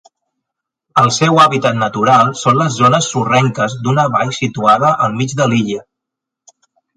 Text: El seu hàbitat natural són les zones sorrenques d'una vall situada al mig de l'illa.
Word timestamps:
El 1.01 1.09
seu 1.17 1.35
hàbitat 1.43 1.77
natural 1.81 2.31
són 2.39 2.57
les 2.61 2.77
zones 2.77 3.09
sorrenques 3.11 3.77
d'una 3.85 4.07
vall 4.17 4.33
situada 4.39 4.91
al 5.09 5.15
mig 5.21 5.37
de 5.43 5.49
l'illa. 5.53 5.85